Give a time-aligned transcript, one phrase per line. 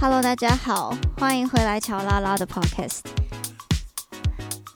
[0.00, 3.00] Hello，大家好，欢迎回来乔拉拉的 Podcast。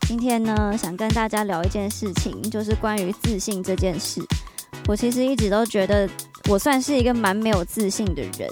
[0.01, 4.21] 今天呢，想跟大家聊一件事情，就是关于自信这件事。
[4.85, 6.09] 我其实一直都觉得
[6.49, 8.49] 我算是一个蛮没有自信的人。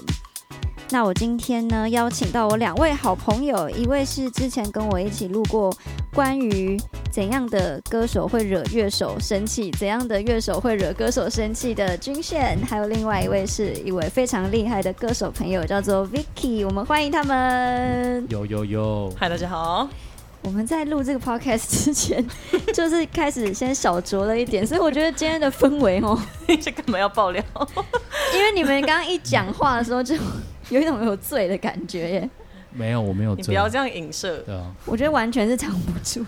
[0.88, 5.70] 那我今天呢，邀请到我两位好朋友，一位是之前跟我一起录过
[6.14, 6.80] 关于
[7.12, 16.64] 怎样的歌手会惹乐手生气，怎样的乐手会惹歌手生气的君炫，还有另外一位是一位非常厉害的歌手朋友，叫做 Vicky。
[16.64, 18.26] 我们欢迎他们。
[18.30, 19.86] 有有有，嗨，大家好。
[20.40, 22.26] 我们在录这个 podcast 之前，
[22.72, 26.18] 就是开始先小酌了一点，所以我觉得今天的氛围哦，
[26.62, 27.44] 这干嘛要爆料？
[28.34, 30.16] 因为你们刚刚一讲话的时候就。
[30.70, 32.30] 有一种有醉的感觉耶，
[32.70, 34.38] 没有，我没有醉，不要这样影射。
[34.38, 36.24] 对啊，我觉得完全是藏不住。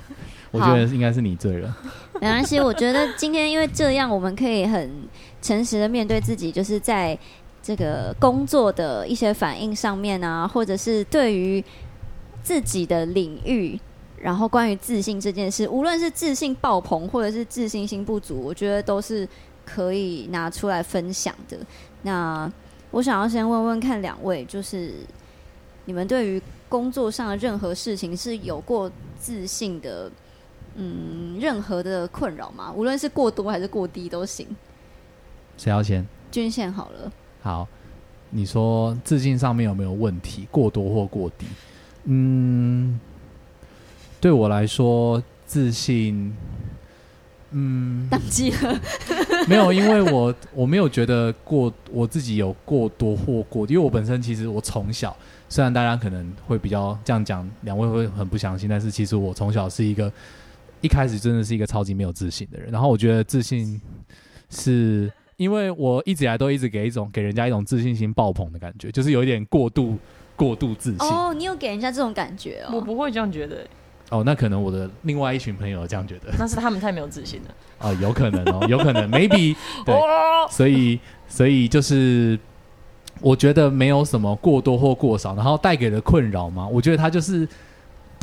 [0.54, 1.76] 我觉得应该是你醉了。
[2.20, 4.90] 没关系，我觉得今天因为这样，我们可以很
[5.42, 7.18] 诚实的面对自己，就是在
[7.62, 11.62] 这个工作的一些反应上面啊，或者是对于
[12.42, 13.78] 自己的领域，
[14.16, 19.28] 然后关于自信这件事，无论是自信爆棚，或者是自信心不足，我觉得都是
[19.64, 21.58] 可以拿出来分享的。
[22.02, 22.50] 那。
[22.90, 24.92] 我想要先问问看两位，就是
[25.84, 30.08] 你们对于工作上的任何事情是有过自信的，
[30.76, 32.72] 嗯，任何的困扰吗？
[32.72, 34.46] 无论是过多还是过低都行。
[35.56, 36.04] 谁要先？
[36.30, 37.12] 均线好了。
[37.42, 37.68] 好，
[38.30, 40.48] 你说自信上面有没有问题？
[40.50, 41.46] 过多或过低？
[42.04, 42.98] 嗯，
[44.20, 46.34] 对我来说，自信。
[47.56, 48.80] 嗯，宕机了。
[49.46, 55.16] 没有，因为我我没有觉得过我自己有过多或过，因为我本身其实我从小，
[55.48, 60.12] 虽然大家可能会比较这样讲，两位会很不相信，但是其实我从小是一个
[60.84, 62.70] 一开始真的是一个超级没有自信的人。
[62.70, 63.80] 然后我觉得自信
[64.50, 69.98] 是因为我一直以来都一直给一种给人家一种自信心爆棚的感觉，就是有一点过度
[70.36, 71.08] 过度自信。
[71.08, 72.72] 哦，你有给人家这种感觉哦？
[72.74, 73.66] 我不会这样觉得。
[74.10, 77.54] 哦，那可能我的另外一群朋友这样觉得，那是他们太没有自信了。
[77.78, 79.56] 哦，有可能哦，有可能，maybe
[79.86, 79.94] 对，
[80.50, 82.38] 所以所以就是
[83.22, 86.68] 我觉得没有什么过多或过少，然后带给的困扰嘛？
[86.68, 87.48] 我觉得他就是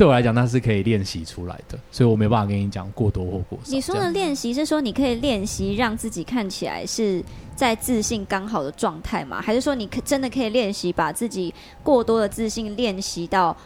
[0.02, 3.70] 对我来讲，那是可以练习出来的，所以我没办法跟你讲过多或过少。
[3.70, 7.22] 你说的练习是说你可以练习让自己看起来是
[7.54, 9.40] 在自信刚好的状态吗？
[9.40, 11.54] 还是说你可真的可以练习把自己
[11.84, 13.56] 过多的自信练习到？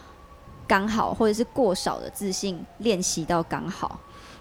[0.69, 3.98] 刚好，或者是过少的自信练习到刚好，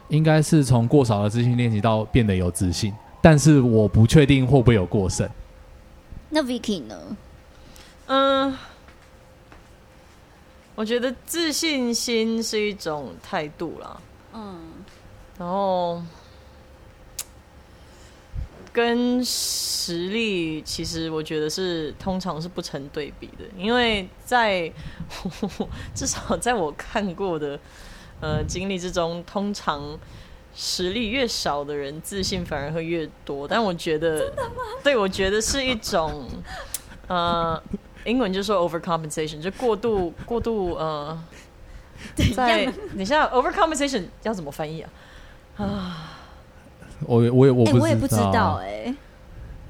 [0.10, 2.92] 应该是从过少的自信练习到变得有自信，
[3.22, 5.30] 但是我不确定会不会有过剩。
[6.30, 6.98] 那 Vicky 呢？
[8.08, 8.54] 嗯，
[10.76, 14.02] 我觉得自信心是一种态度啦。
[14.34, 14.60] 嗯，
[15.38, 16.02] 然后。
[18.74, 24.70] 跟实力，其实我觉得是通常是不成对比的，因为在
[25.96, 27.58] 至少在我看过的
[28.20, 29.98] 呃经历之中，通常
[30.54, 33.48] 实力越少的人，自信反而会越多。
[33.48, 34.30] 但我觉得，
[34.84, 36.28] 对我觉得是一种
[37.08, 37.64] 呃，
[38.06, 41.18] 英文就说 overcompensation，就过度过度呃，
[42.36, 44.90] 在你现在 overcompensation 要怎么翻译啊？
[45.58, 46.12] 啊。
[47.06, 48.96] 我我也我我也不知道哎，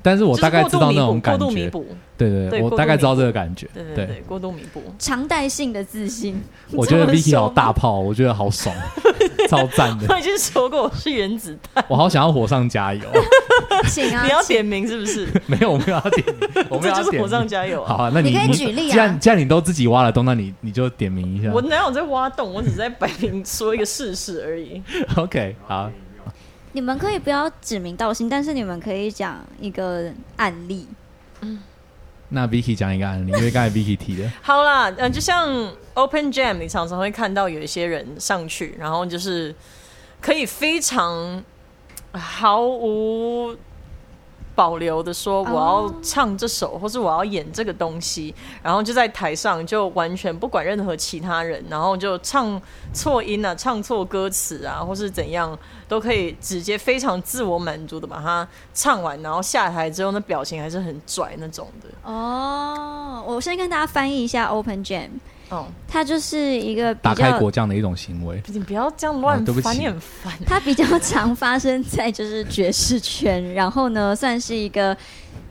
[0.05, 1.71] 但是我大概知道那种感觉，
[2.15, 6.39] 对对，我大概知道这个感觉，对对对，过度弥补，常态性的自信。
[6.71, 8.73] 我觉得 Vicky 好大炮，我觉得好爽，
[9.49, 10.05] 超赞的。
[10.07, 13.01] 我已经说过我是原子弹，我好想要火上加油，
[13.89, 14.23] 请啊！
[14.23, 15.27] 你要点名是不是？
[15.47, 16.23] 没有，我们要点，
[16.69, 17.83] 我们就是火上加油。
[17.83, 18.91] 好啊，那你可以举例啊。
[18.91, 21.51] 既然既然你都自己挖了洞，那你你就点名一下。
[21.51, 22.53] 我哪有在挖洞？
[22.53, 24.83] 我只是在摆明说一个事实而已。
[25.15, 25.89] OK，好。
[26.75, 30.85] 你们可以不要指名道姓，但是你们可以讲一个案例。
[31.39, 31.63] 嗯，
[32.27, 34.29] 那 Vicky 讲一个案例，因为刚才 Vicky 提的。
[34.41, 39.55] 好啦，嗯，就像 Open Jam，你常常会看到有一些人上去，然后就是
[40.19, 41.41] 可以非常
[42.11, 43.55] 毫无。
[44.55, 52.59] 保留的说，我要唱这首，或是我要演这个东西，然后就在台上就完全不管任何其他人，然后就唱
[52.93, 55.57] 错音啊，唱错歌词啊，或是怎样，
[55.87, 61.89] 都可以直接非常自我满足的把它唱完，然后下台之后那表情还是很拽那种的。
[62.09, 65.09] 哦，我先跟大家翻译一下 Open Jam。
[65.49, 68.41] 哦，它就是一个打开果酱的一种行为。
[68.47, 70.33] 你不要这样乱翻，你很烦。
[70.45, 74.97] 它比较常发生在就是爵士圈，然后呢， 算是一个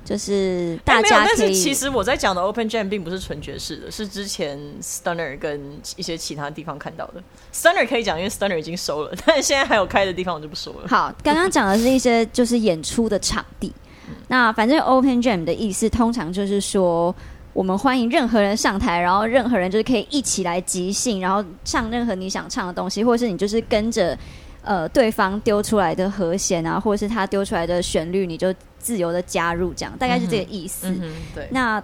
[0.04, 1.54] 就是大家可是。
[1.54, 5.60] 其实我在讲的 Open Jam 并不是纯爵士的，是之前 Stunner 跟
[5.96, 7.22] 一些其他地方看到的。
[7.52, 10.88] Stunner 可以讲，因为 Stunner 已经收了， 但是现在还有开的地方我就不说了。
[10.88, 13.72] 好，刚刚讲的是一些就是演出的场地。
[14.26, 17.14] 那反正 Open Jam 的意思通常就是说。
[17.54, 24.18] 我们欢迎任何人上台，然后任何人就是可以一起来即兴，然后唱任何你想唱的东西，或者是你就是跟着
[24.62, 30.92] 呃对方丢出来的和弦啊，或者是他丢出来的旋律，你就自由的加入，这样大概是这个意思。
[31.32, 31.82] 对，那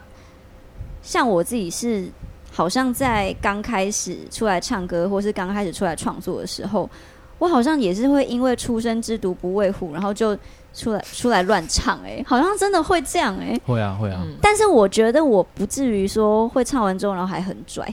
[1.03, 2.09] 像我自己是
[2.51, 6.91] 好像在刚开始出来唱歌，或是刚开始出来创作的时候，
[7.39, 10.37] 我好像也是会因为出生之犊不畏虎，然后就
[10.73, 13.59] 出来出来乱唱，哎，好像真的会这样，哎。
[13.67, 17.93] 会啊会啊，嗯但是我觉得我不至于说会唱完之后然后还很拽，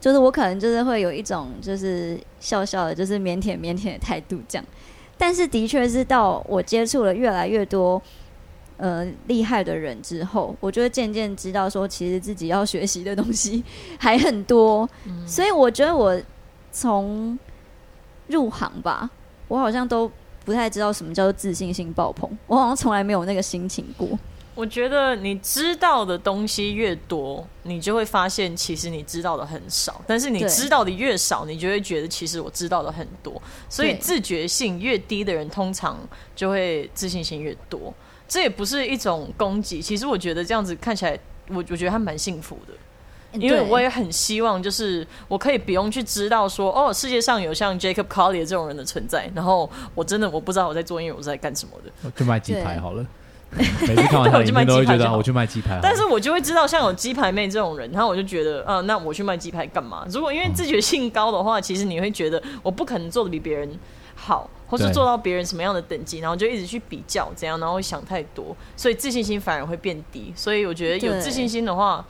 [0.00, 4.64] 就是我可能就是会有一种就是笑笑的，就是腼腆腼腆的态度这样。
[5.18, 8.00] 但是的确是到我接触了越来越多
[8.76, 13.64] 呃厉害的人之后，我就会渐渐知道说，其实自己要学习的东西
[13.98, 14.88] 还很多。
[15.26, 16.20] 所以我觉得我
[16.70, 17.38] 从
[18.26, 19.08] 入行吧，
[19.48, 20.10] 我好像都
[20.46, 24.08] 不太知道什么叫做自信心爆棚，我好像从来没有那个心情过。
[24.54, 30.00] 我觉得你知道的东西越多，你就会发现其实你知道的很少。
[30.06, 33.42] 但是你知道的越少，你就会觉得其实我知道的很多。
[33.68, 35.98] 所以自觉性越低的人，通常
[36.34, 37.92] 就会自信心越多。
[38.26, 41.18] 这也不是一种攻击，其实我觉得这样子看起来，
[41.48, 42.72] 我我觉得还蛮幸福的。
[43.32, 51.90] 因为我也很希望，就是我可以不用去知道说，哦，世界上有像 Jacob Collier 这种人的存在，然后我真的我不知道我在做音乐，我是在干什么的。
[52.02, 53.04] 我去卖鸡排好了。
[53.56, 53.64] 每
[53.94, 60.04] 次看完他的 影片都会觉得啊我去卖鸡排，但是我就会知道，像有鸡排妹这种人，然后我就觉得，啊、那我去卖鸡排干嘛？
[60.10, 63.78] 如果因为自觉性高的话，其实你会觉得我不可能做的比别人
[64.16, 70.32] 好，或是做到别人什么样的等级，然后就一直去比较怎样，然后会想太多，所以自信心反而会变低。
[70.34, 72.04] 所以我觉得有自信心的话，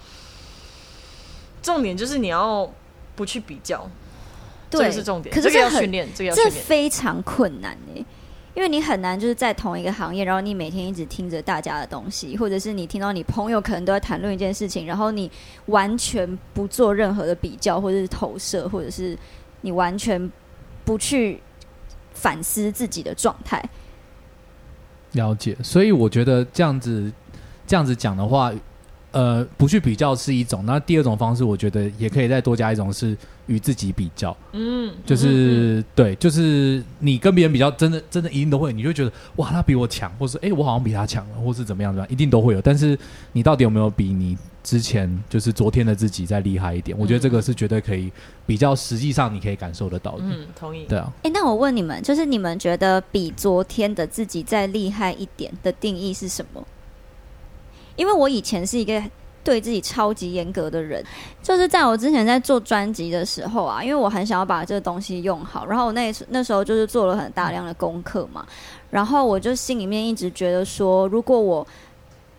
[1.66, 2.72] 重点就是你要
[3.16, 3.90] 不去比较，
[4.70, 5.34] 这对个是重点。
[5.34, 6.64] 可是这个要训练，这个要这训练。
[6.64, 8.04] 非常困难哎、
[8.54, 15.28] 因为你很难就是在同一个行业，然后你每天一直听着大家的东西，或者是你听到你朋友可能都在谈论一件事情，然后你
[15.66, 19.18] 完全不做任何的比较，或者是投射，或者是
[19.62, 20.30] 你完全
[20.84, 21.42] 不去
[22.14, 23.60] 反思自己的状态。
[25.12, 27.12] 了解，所以我觉得这样子
[27.66, 28.52] 这样子讲的话，
[29.16, 30.62] 呃，不去比较是一种。
[30.66, 33.16] 那第二种方式，我觉得也可以再多加一种是
[33.46, 42.60] 与自己比较，嗯，就是、对，就是你跟别人比较，真的真的一定都会，你就觉得哇，他比我强，或是哎、我好像比他强了，或是怎么样怎么样，一定都会有。
[42.60, 42.98] 但是
[43.32, 46.94] 你到底有没有比你之前就是昨天的自己再厉害一点？
[46.98, 48.12] 我觉得这个是绝对可以
[48.44, 50.24] 比较，实际上你可以感受得到的。
[50.24, 50.84] 嗯，同意。
[50.86, 56.62] 对啊，诶，那我问你们，就是你们觉得比昨天的自己再厉害一点的定义是什么？
[57.96, 59.02] 因为我以前是一个
[59.42, 61.04] 对自己超级严格的人，
[61.42, 68.46] 就是在我之前在做专辑的时候啊，因为我很想要把这个东西用好，然后我那那时候就是做了很大量的功课嘛，
[68.90, 71.66] 然后我就心里面一直觉得说，如果我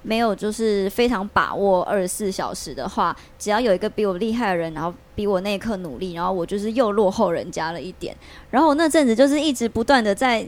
[0.04, 8.16] 没有就是非常把握二十四小时的话，只要有一个比我厉害的人，然后比我那一刻努力，然后我就是又落后人家了一点。
[8.50, 10.46] 然后我那阵子就是一直不断的在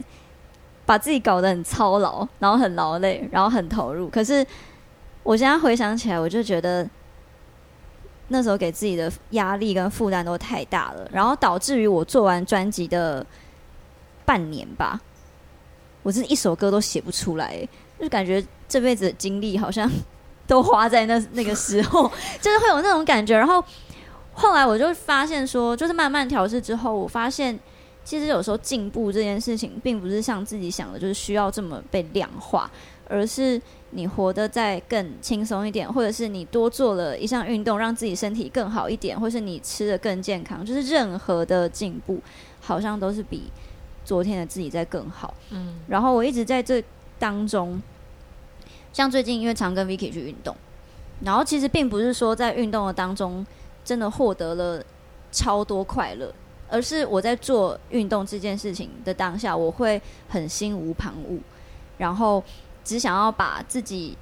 [0.86, 4.08] 把自己搞得很操劳，然后很劳累，然后很投入。
[4.08, 4.46] 可是
[5.24, 6.88] 我现在回想起来，我就觉得
[8.30, 13.25] 那时候给自己的压力跟负担都太大了，然后导致于我做完专辑的
[14.25, 15.00] 半年吧，
[16.04, 17.68] 我真一首歌都写不出来，
[17.99, 19.90] 就感觉这辈子的精力好像
[20.47, 22.09] 都花在那那个时候，
[22.42, 23.38] 就是会有那种感觉。
[23.38, 23.64] 然后
[24.33, 27.59] 后来我就发现说，就是慢慢调试之后，我发现
[28.04, 32.69] 其实有时候进步这件事情，并不是像自己想的，就是需要这么被量化，
[33.09, 42.21] 而是你活得再更轻松一点，或者是你多做了一项运动，让自己身体更好一点，或是你吃的更健康，就是任何的进步，
[42.61, 43.51] 好像都是比
[44.06, 45.33] 昨天的自己在更好。
[45.49, 46.81] 嗯然后我一直在这
[47.18, 47.81] 当中，
[48.94, 50.56] 像最近因为常跟 Vicky 去运动，
[51.23, 53.45] 然后其实并不是说在运动的当中
[53.83, 54.83] 真的获得了
[55.31, 56.31] 超多快乐，
[56.69, 61.39] 而是我在做运动这件事情的当下，我会很心无旁骛，
[61.97, 62.44] 然后
[62.83, 64.18] 只想要把自己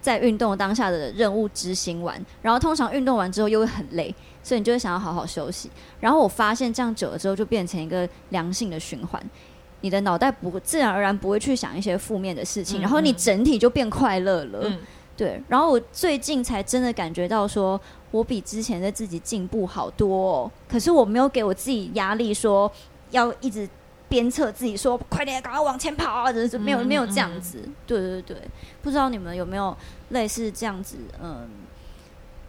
[0.00, 5.70] 在运动当下的任务执行完，然后通常运动完之后又会很累，所以你就会想要好好休息。
[6.00, 9.22] 然后我发现这样久了之后，就变成一个良性的循环。
[9.80, 14.60] 你的脑袋不自然而然不会去想一些负面的事情，嗯然后你嗯整体就变快乐了。
[14.64, 14.78] 嗯
[15.16, 17.80] 对，然后我最近才真的感觉到说，
[18.12, 20.50] 我比之前的自己进步好多哦。
[20.68, 22.70] 可是我没有给我自己压力，说
[23.10, 23.68] 要一直
[24.08, 26.32] 鞭策自己说快点，赶快往前跑啊！
[26.32, 27.68] 就是没有嗯没有这样嗯子。
[27.86, 28.36] 对对对，
[28.82, 29.76] 不知道你们有没有
[30.10, 31.48] 类似这样子，嗯，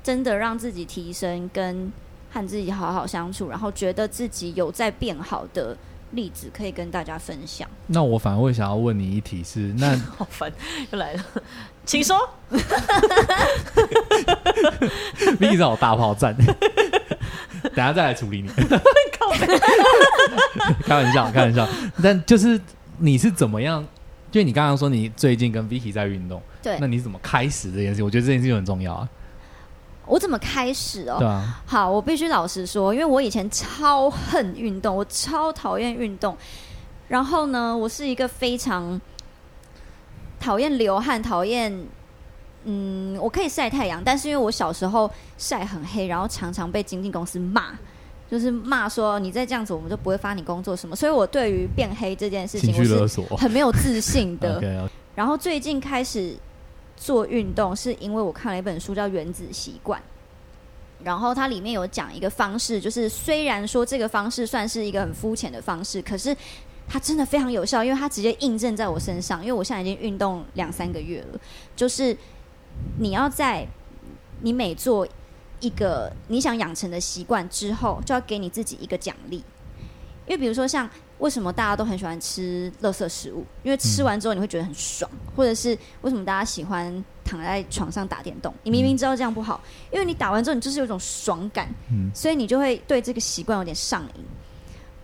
[0.02, 1.92] 真的让自己提升跟
[2.32, 5.76] 和自己好好相处，然后觉得自己有在变好的
[6.12, 7.68] 例子可以跟大家分享。
[7.88, 10.52] 那我反而会想要问你一题是，那 好烦，
[10.92, 11.24] 又来了，
[11.86, 12.18] 请说。
[15.40, 16.36] Vicky 找大炮战，
[17.64, 18.50] 等下再来处理你。
[20.86, 21.68] 开玩笑，开玩笑。
[22.02, 22.60] 但就是
[22.98, 23.86] 你是怎么样？
[24.32, 28.04] 就你刚刚说你最近跟 Vicky 在运动，对那，你是怎么开始这件事？
[28.04, 29.10] 我觉得这件事情很重要啊。
[30.06, 31.18] 我怎么开始哦？
[31.20, 36.36] 对啊，好，我必须老实说，因为我以前超恨运动，我超讨厌运动。
[37.08, 39.00] 然后呢，我是一个非常
[40.40, 41.88] 讨厌流汗、讨厌
[42.66, 47.78] 嗯，我可以晒太阳，但是因为我小时候晒很黑，然后常常被经纪公司骂，
[48.30, 50.96] 就是骂说你再这样子，我们就不会发你工作什么。
[50.96, 53.26] 所以我对于变黑这件事情，我是索。
[53.38, 54.90] 很没有自信的。
[55.16, 56.36] 然后最近开始
[56.96, 60.00] 做运动，是因为我看了一本书叫《原子习惯》，
[61.04, 66.36] 然后它里面有讲一个方式，就是虽然说这个方式算是一个很肤浅的方式，可是
[66.88, 69.42] 它真的非常有效，因为它直接印证在我身上。
[69.42, 71.40] 因为我现在已经运动两三个月了，
[71.76, 72.16] 就是
[72.98, 73.68] 你要在
[74.42, 75.08] 你每做
[75.60, 79.44] 一个你想养成的习惯之后，就要给你自己一个奖励。
[80.26, 83.44] 因为比如说像为什么大家都很喜欢吃垃圾食物？
[83.64, 88.54] 因为吃完之后你会觉得很爽，或者是为什么大家喜欢躺在床上打电动？
[88.64, 89.60] 你明明知道这样不好，
[89.92, 94.24] 因为你打完之后你就是有一种爽感，嗯所以你就会对这个习惯有点上瘾。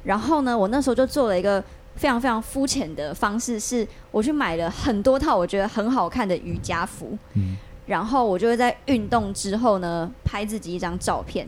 [0.04, 1.62] 然后呢，我那时候就做了一个
[1.96, 7.58] 非常非常肤浅的方式，是我去买了很多套我觉得很好看的瑜伽服，嗯。
[7.88, 11.48] 然后我就会在运动之后呢拍自己一张照片，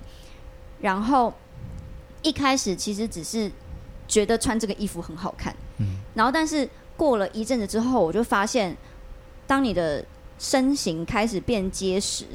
[0.80, 1.34] 然后
[2.22, 3.52] 一开始其实只是
[4.08, 5.98] 觉得穿这个衣服很好看，嗯。
[6.14, 8.78] 然后但是过了一阵子之后，我就发现，
[9.48, 10.06] 当你的
[10.38, 12.26] 身形开始变结实，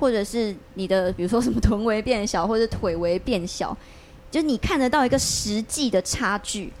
[0.00, 3.76] 或者是你的比如说什么臀围变小，或者腿围变小，
[4.30, 6.72] 就你看得到一个实际的差距。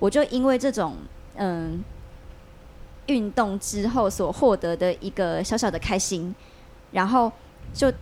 [0.00, 0.96] 我就因为这种
[1.36, 1.84] 嗯
[3.06, 6.34] 运动之后所获得的一个小小的开心，
[6.90, 7.30] 然后
[7.72, 7.92] 就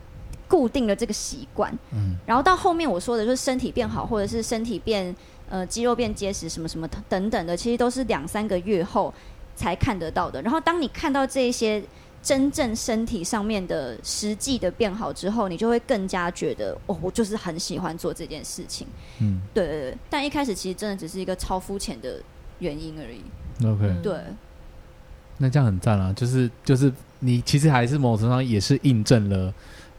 [0.49, 1.71] 固定了这个习惯。
[1.93, 5.14] 嗯然后到后面我说的就是身体变好，或者是身体变
[5.50, 9.12] 呃肌肉变结实，什么什么等等的，其实都是两三个月后
[9.57, 10.40] 才看得到的。
[10.43, 11.83] 然后当你看到这一些
[12.23, 18.87] 真正身体上面的实际的变好之后，你就会更加觉得哦，我就是很喜欢做这件事情。
[19.21, 22.21] 嗯对对对，但一开始其实真的只是一个超肤浅的
[22.59, 23.23] 原因而已。
[23.67, 24.19] ，OK，对，
[25.39, 26.13] 那这样很赞啊！
[26.13, 29.53] 就是就是你其实还是某种程度上也是印证了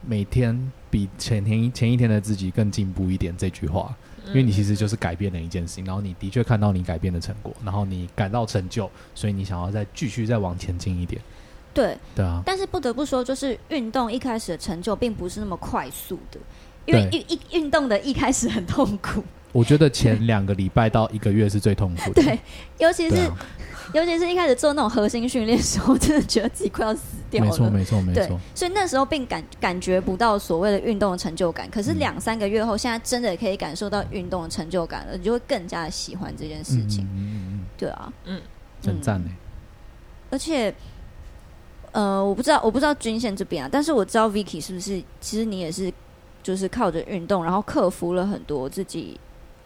[0.05, 3.95] 每天比前天前一天的自己更进步一点这句话，
[4.27, 11.21] 因为你其实就是改变了一件事情，然后你的确看到你改变的成果，然后你感到成就，所以你想要再继续再往前进一点，
[11.73, 16.39] 对，对啊，但是不得不说，就是运动一开始的成就并不是那么快速的，
[16.85, 17.19] 因为对。
[17.19, 22.39] 运一运动的一开始很痛苦，我觉得前两个礼拜到一个月是最痛苦的，对，
[22.77, 23.37] 尤其是、啊，
[23.93, 27.49] 尤其是一开始做那种核心训练的时候，真的觉得自己快要死掉了。
[27.49, 37.03] 没错没错没对错，，所以那时候并感感觉不到所谓的运动的成就感，可是嗯两三个月后，现在真的可以感受到运动的成就感了，你就会更加喜欢这件事情。
[37.05, 38.41] 嗯嗯嗯嗯对啊，嗯，
[38.83, 39.29] 很赞呢，
[40.29, 40.73] 而且，
[41.91, 45.91] 呃，我不知道，我不知道均线这边啊，但是我知道 Vicky 是不是，其实你也是，
[46.43, 49.19] 就是靠着运动，然后克服了很多自己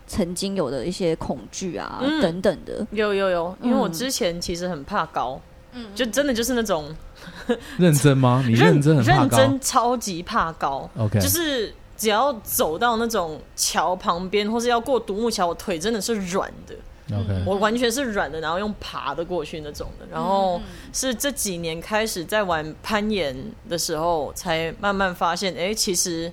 [0.07, 2.21] 曾经有的一些恐惧啊、嗯。
[2.21, 2.85] 等等的。
[2.91, 5.39] 有有有，因为我嗯之前其实很怕高，
[5.73, 6.93] 嗯，就真的就是那种
[7.77, 8.43] 认真吗？
[8.47, 9.37] 你认真很怕高？
[9.37, 16.75] 认真超级怕高，，OK，就是只要走到那种桥旁边，或是要过独木桥，我腿真的是软的，
[17.13, 20.05] OK，我完全是软的，然后用爬的过去那种的。
[20.11, 23.35] 然后嗯是这几年开始在玩攀岩
[23.69, 26.31] 的时候，才慢慢发现，哎、其实，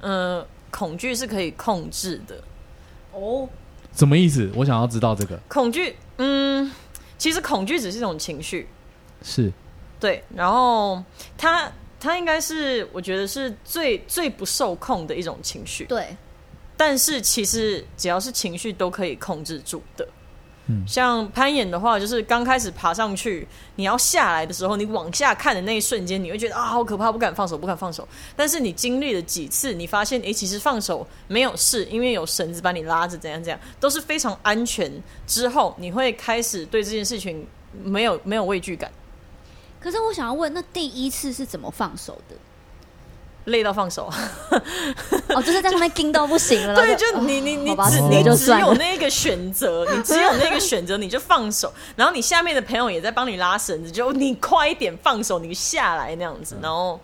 [0.00, 2.42] 嗯、恐惧是可以控制的。
[3.12, 3.48] 哦，
[3.94, 4.50] 什么意思？
[4.54, 6.70] 我想要知道这个恐惧，嗯，
[7.16, 8.68] 其实恐惧只是一种情绪，
[9.22, 9.50] 是
[9.98, 11.02] 对，然后
[11.38, 16.14] 它它应该是我觉得是最最不受控的一种情绪，对，
[16.76, 20.06] 但是其实只要是情绪都可以控制住的。
[20.68, 23.46] 嗯像攀岩的话，就是刚开始爬上去，
[23.76, 28.06] 你要下来的时候，你往下看的那一瞬间，你会觉得啊，好可怕，不敢放手，不敢放手。
[28.34, 34.90] 但是你经历了几次，你发现，诶，其实放手没有事，因为有绳子把你拉着，怎样怎样，都是非常安全。
[35.26, 37.46] 之后，你会开始对这件事情
[37.84, 38.90] 没有没有畏惧感，
[39.78, 42.34] 可是我想要问，那第一次是怎么放手的？
[43.46, 44.08] 累到放手。
[45.34, 46.76] 哦，就是在上面盯到不行了。
[46.76, 51.72] 对，就你你你只你只有那个选择， 你只有那个选择，你就放手。
[51.96, 57.00] 然后你下面的朋友也在帮你拉绳子，就你快一点放手，你下来那样子，然后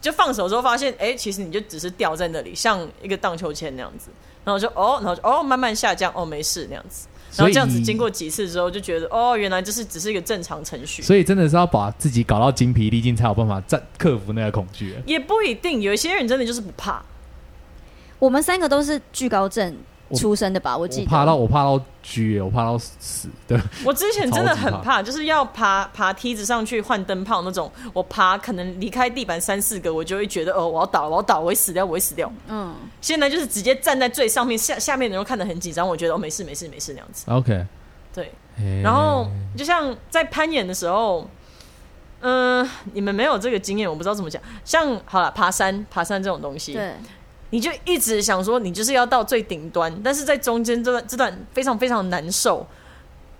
[0.00, 4.10] 就放手之后发现，哎、其实你就只是吊在那里，像一个荡秋千那样子。
[4.44, 7.08] 然后就哦，然后就哦慢慢下降，哦没事那样子。
[7.36, 11.02] 然后这样子经过几次之后，就觉得哦，原来这是只是一个正常程序。
[11.02, 14.94] 所以真的是要把自己搞到精疲力尽，才有办法战克服那个恐惧。
[15.04, 17.02] 也不一定，有一些人真的就是不怕。
[18.18, 19.76] 我们三个都是惧高症我
[20.14, 20.76] 出生的吧？
[20.76, 21.04] 我记得。
[21.04, 23.28] 我怕到我怕到狙，我怕到死。
[23.48, 32.32] 对，我之前真的很怕，就是要爬爬梯子上去换灯泡那种，我爬可能离开地板三四个，我就会觉得哦，我要倒了，我要倒了，我会死掉，我会死掉。
[32.48, 37.24] 嗯，现在就是直接站在最上面，下下面的人都看得很紧张，我觉得哦没事没事没事那样子。
[37.30, 37.66] OK，
[38.14, 38.32] 对，
[38.82, 41.28] 然后就像在攀岩的时候，
[42.20, 44.40] 嗯、你们没有这个经验，我不知道怎么讲。
[44.64, 46.94] 像好了，爬山爬山这种东西，对，
[47.50, 52.66] 你就一直想说你就是要到最顶端，但是在中间这段这段非常非常难受，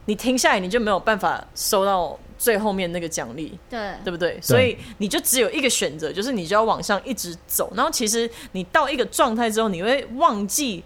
[0.04, 4.38] 你停下来你就没有办法收到最后面那个奖励，对，对不对？
[4.40, 7.72] 所以你就只有一个选择，就是你就要往上一直走。
[7.74, 10.84] 然后其实你到一个状态之后，你会忘记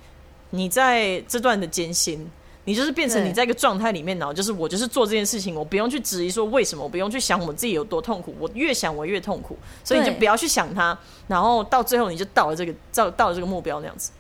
[0.51, 2.31] 你在这段的艰辛。
[2.71, 10.97] 你就是变成你在一个状态里面，然后就是我就是做这件事情，我不用去质疑说为什么，我不用去想我自己有多痛苦，我越想我越痛苦，所以你就不要去想它，
[11.27, 14.13] 然后到最后你就到了这个到到了这个目标那样子。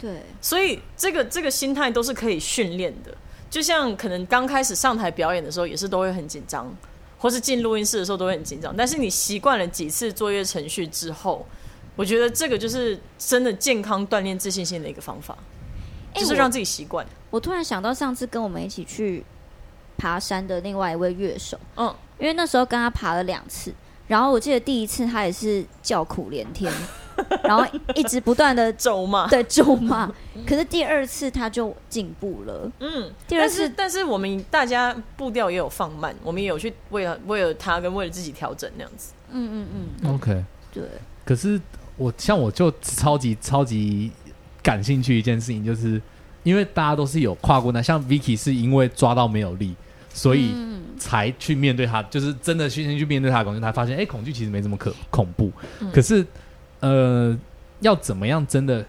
[0.00, 3.14] 对，所以这个这个心态都是可以训练的。
[3.50, 6.74] 就像可能刚开始上台表演的时候，也是都会很紧张，
[7.18, 8.74] 或是进录音室的时候都会很紧张。
[8.74, 11.44] 但是你习惯了几次作业程序之后，
[11.96, 15.36] 我觉得这个就是真的健康锻炼自信心的一个方法，
[16.14, 17.06] 就是让自己习惯。
[17.30, 19.24] 我突然想到上次跟我们一起去
[19.96, 23.72] 爬山的另外一位乐手，嗯，因为那时候跟他爬了两次，
[24.08, 26.72] 然后我记得第一次他也是叫苦连天，
[27.44, 27.64] 然后
[27.94, 30.10] 一直不断的咒骂，对咒骂，
[30.46, 32.70] 可是第二次他就进步了。
[32.80, 39.12] 嗯，第二次但是但是我们大家步调也有放慢，我们也有去为了为了他跟为了自己调整那样子。
[39.30, 40.44] 嗯嗯嗯，OK。
[40.72, 40.84] 对，
[41.24, 41.60] 可是
[41.96, 44.10] 我像我就超级超级
[44.62, 46.00] 感兴趣一件事情，就是
[46.42, 49.74] 因为大家都是有跨过那，像 Vicky 是因为抓到没有力，
[50.12, 55.52] 所以嗯才去面对他，就是真的去去面对他的恐惧，才发现哎、诶恐惧其实没这么可恐怖。
[55.80, 56.26] 嗯可是
[56.80, 57.38] 呃，
[57.80, 58.84] 要怎么样真的？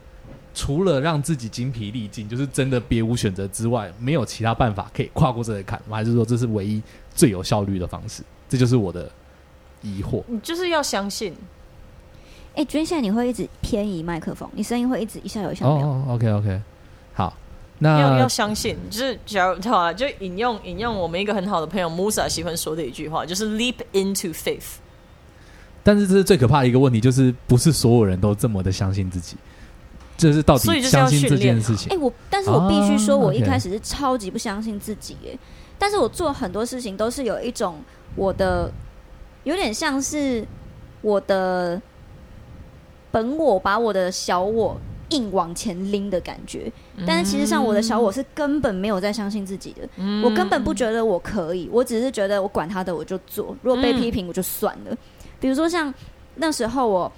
[0.53, 5.95] 除了让自己精疲力尽，就是真的别无选择之外，没有其他办法可以跨过这个坎我？
[5.95, 6.83] 还是说这是唯一
[7.15, 8.21] 最有效率的方式？
[8.49, 9.09] 这就是我的
[9.81, 10.21] 疑惑。
[10.27, 11.33] 你就是要相信，
[12.55, 15.87] 哎，觉得现在你会一直偏移麦克风，你声音会一直一下有一下没有。
[15.87, 16.61] 哦哦，OK OK，
[17.13, 17.33] 好，
[17.79, 24.75] 那要要相信，就是假如好啊，就引用引用我们一个很好的朋友 Musa 喜欢说的一句话，就是 leap into faith。
[25.83, 29.35] 但是这是最可怕的一个问题，就是不是所有人都这么的相信自己，
[30.17, 31.97] 就是到底所以就是要相信这训练啊件事情哎、。
[31.99, 35.37] 我但是我必须说，啊我一开始是超级不相信自己耶。
[35.79, 37.79] 但是我做很多事情都是有一种
[38.15, 38.71] 我的，
[39.43, 40.45] 有点像是
[41.01, 41.81] 我的
[43.11, 46.71] 本我把我的小我硬往前拎的感觉。
[47.05, 54.97] 但是其实上我的小我是根本没有在相信自己的，嗯我根本不觉得我可以，我只是觉得我管他的我就做，如果被嗯批评我就算了。
[55.39, 55.93] 比如说像
[56.35, 57.11] 那时候我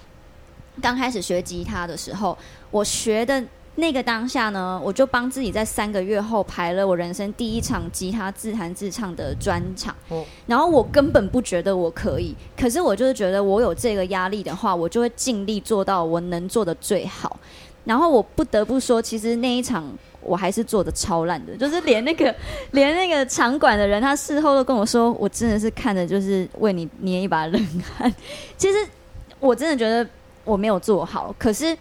[0.81, 2.37] 刚开始学吉他的时候，
[2.71, 3.43] 我学的
[3.75, 9.95] 那个当下呢，我就帮自己在三个月后排了我人生第一场吉他自弹自唱的专场。
[10.09, 17.39] 哦然后我根本不觉得我可以，可是我就是觉得我有这个压力的话，我就会尽力做到我能做的最好。
[17.83, 19.83] 然后我不得不说，其实那一场
[20.21, 22.33] 我还是做的超烂的，就是连那个
[22.71, 28.13] 连那个场馆的人，他事后都跟我说，我真的是看着就是为你捏一把冷汗。
[28.55, 28.77] 其实
[29.39, 30.07] 我真的觉得
[30.45, 31.75] 我没有做好，可是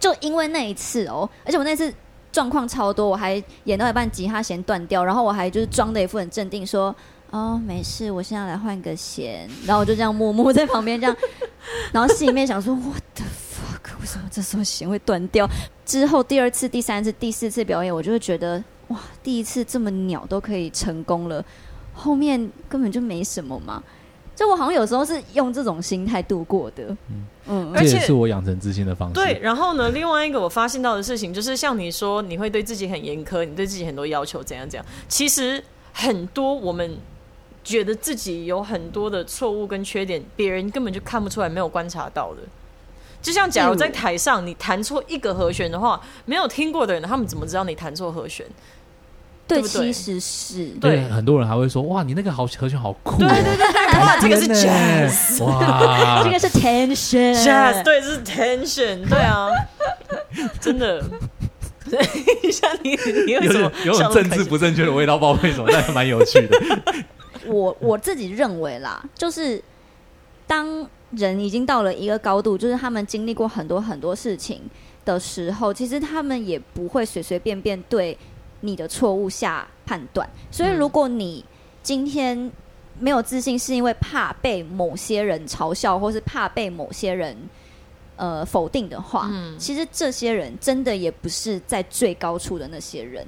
[0.00, 1.94] 就因为那一次哦，而且我那次
[2.32, 6.92] 状况超多，我还演到一半吉他弦断掉，然后我还就是装的一副很镇定说。
[7.32, 11.16] 哦，没事，我现在来换个弦，然后我就这样默默在旁边这样，
[11.92, 14.00] 然后心里面想说，What the fuck？
[14.00, 15.48] 为什么这时候弦会断掉？
[15.86, 21.44] 之后第二次、第三次、第四次表演，我就会觉得，哇，第一次这么鸟都可以成功了，
[21.94, 23.80] 后面根本就没什么嘛。
[24.40, 29.14] 就我好像有时候是用这种心态度过的，嗯嗯而且这也是我养成自信的方式。
[29.14, 34.86] 对，，然后呢，另外一个我发现到的事情，就是像你说，你会对自己很严苛，你对自己很多要求，怎样怎样。
[35.08, 36.96] 其实很多我们
[37.62, 42.40] 觉得自己有很多的错误跟缺点，别人根本就看不出来，没有观察到的。
[43.20, 48.46] 就像假如在台上你弹错一个和弦的话，没有听过的人，他们怎么知道你弹错和弦？
[49.50, 55.44] 对，其实是对对，很多人还会说，哇，你那个好和弦好酷、哦，对对对对，哇，这个是 jazz。
[55.44, 59.48] 哇，这个是 tension，jazz，对，这是 tension，对啊，
[60.60, 61.04] 真的。
[62.52, 62.90] 像你，
[63.26, 66.56] 你有有什么点有种政治不正确的味道，不知道为什么，但还蛮有趣的。
[67.46, 69.60] 我我自己认为啦，就是
[70.46, 74.60] 当人已经到了一个高度，就是他们经历过很多很多事情
[75.04, 78.16] 的时候，其实他们也不会随随便便对
[78.60, 80.28] 你的错误下判断。
[80.50, 81.44] 所以，嗯如果你
[81.82, 82.50] 今天
[82.98, 87.36] 没有自信，是因为怕被某些人嘲笑，或是怕被某些人
[88.16, 93.26] 呃否定的话，嗯其实这些人真的也不是在最高处的那些人。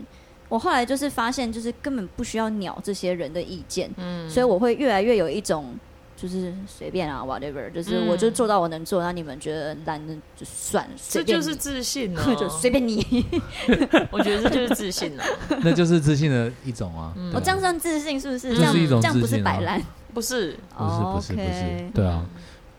[0.49, 5.75] 我后来就是发现，就是根本不需要鸟这些人的意见，嗯所以我会越来越有一种
[6.23, 11.43] 就是随便啊，whatever，就是嗯我就做到我能做，那你们觉得懒的就算，这随便你。
[11.43, 13.05] 就是自信啊， 就随便你。
[14.13, 15.27] 我觉得这就是自信啊，
[15.65, 17.13] 那就是自信的一种啊。
[17.35, 18.51] 我这样算自信是不是？
[18.51, 19.51] 这这样是一种这样不自信啊。
[19.53, 19.83] 是摆烂，
[20.15, 21.91] 不是，不是不是不是。
[21.93, 22.25] 对啊，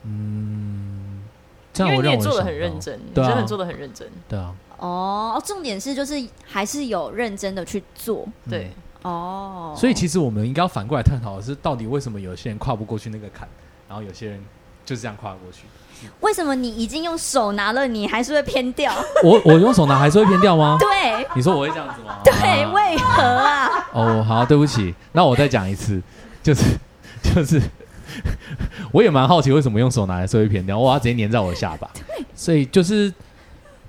[0.04, 1.22] 嗯，
[1.74, 8.24] 这因为你样我让我也做的很认真，真的做的很认真，对啊，哦，重点是就是还是有认真的去做。
[8.46, 8.50] 嗯。
[8.50, 8.72] 对，
[9.04, 9.74] 哦。
[9.78, 13.48] 所以其实我们应该要反过来探讨的是，到底为什么有些人跨不过去那个坎，
[13.88, 14.44] 然后有些人
[14.84, 15.64] 就这样跨过去。
[16.20, 18.94] 为什么你已经用手拿了，你还是会偏掉？
[19.24, 20.78] 我我用手拿还是会偏掉吗？
[20.80, 22.18] 对你说我会这样子吗？
[22.26, 23.70] 对，啊为何啊？
[23.94, 26.02] 哦，好，对不起，那我再讲一次，
[26.44, 26.78] 就是
[27.22, 27.62] 就是，
[28.92, 31.90] 我也蛮好奇为什么用手拿还是会偏掉，我要直接粘在我的下巴。
[32.36, 33.14] 所以就是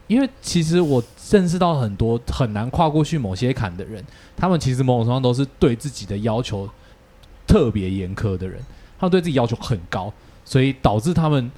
[0.06, 4.04] 因为其实我认识到很多很难跨过去某些坎的人，
[4.36, 6.68] 他们其实某种程度上都是对自己的要求
[7.46, 8.60] 特别严苛的人，
[8.98, 10.12] 他们对自己要求很高，
[10.44, 11.50] 所以导致他们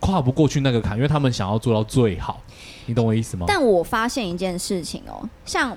[0.00, 2.40] 跨不过去那个坎，因为他们想要做到最好。
[2.86, 3.46] 你懂我意思吗？
[3.48, 5.76] 但我发现一件事情哦，像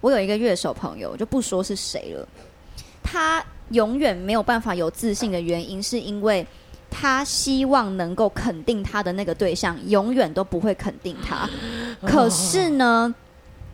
[0.00, 2.26] 我有一个乐手朋友，就不说是谁了，
[3.02, 6.46] 他永远没有办法有自信的原因，是因为
[6.96, 11.50] 他希望能够肯定他的那个对象，永远都不会肯定他。
[12.06, 13.12] 可是呢，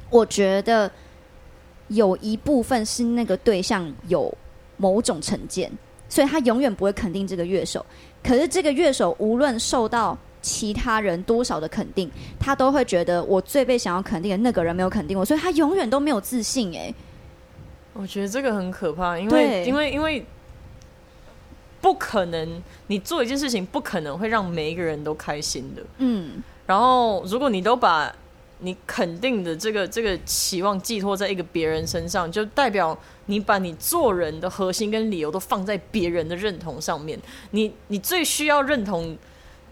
[0.08, 0.90] 我觉得
[1.88, 4.34] 有一部分是那个对象有
[4.78, 5.70] 某种成见，
[6.08, 7.84] 所以他永远不会肯定这个乐手。
[8.22, 16.94] 可是这个乐手无论受到其他人多少的肯定，他都会觉得我最被想要肯定的那个人没有肯定我，所以他永远都没有自信、哎，
[17.92, 20.24] 我觉得这个很可怕，因对为因为因为
[21.80, 25.82] 不可能，你做一件事情不可能会让每一个人都开心的。
[25.98, 28.14] 嗯，然后，如果你都把
[28.58, 37.18] 你肯定的这个这个期望寄托在一个别人身上，就代表你把你做人的核心跟理由都放在别人的认同上面。
[37.52, 39.16] 你你最需要认同，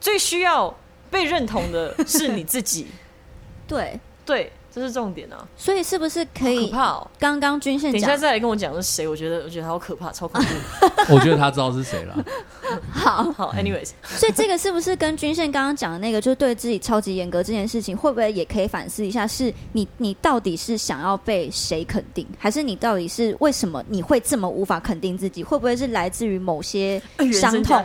[0.00, 0.74] 最需要
[1.10, 2.86] 被认同的是你自己。
[3.68, 5.46] 对，对，这是重点啊！
[5.56, 6.70] 所以是不是可可以？
[6.70, 7.10] 怕哦！
[7.18, 10.86] 刚刚军线等一下讲再来跟我讲是谁，我觉得我觉得好可怕，超恐怖。
[11.14, 12.24] 我觉得他知道是谁了。
[12.92, 19.26] 好， 好，anyways，所以这个是不是跟均线刚刚讲的那个，就是对自己超级严格这件事情，会不会也可以反思一下？
[19.26, 25.42] 是你你到底是想要被谁肯定，还是你到底是为什么你会这么无法肯定自己？
[25.42, 27.84] 会不会是来自于某些原伤痛，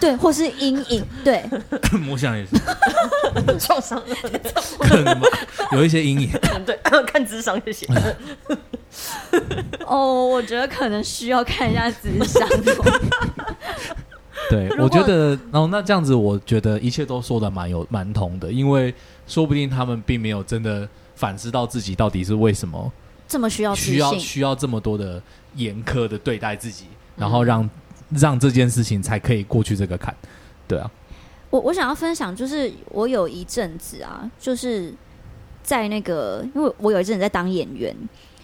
[0.00, 1.04] 对，或是阴影？
[1.24, 1.44] 对，
[2.10, 2.56] 我想也是，
[3.58, 4.02] 创伤，
[4.80, 5.26] 可能吧，
[5.72, 6.30] 有一些阴影。
[6.64, 8.16] 对，看智商就行了。
[9.86, 12.48] 哦，我觉得可能需要看一下智商。
[14.50, 18.94] 对，我觉得，然后那这样子，我觉得一切都说的蛮有蛮通的，因为
[19.26, 22.92] 说不定他们并没有真的反思到自己到底是为什么
[23.26, 25.20] 这么需要需要，需要这么多的
[25.56, 27.68] 严苛的对待自己，然后让
[28.10, 30.14] 让这件事情才可以过去这个坎。
[30.68, 30.90] 对啊，
[31.50, 34.92] 我我想要分享，就是我有一阵子啊，就是
[35.62, 37.94] 在那个，因为我有一阵子在当演员，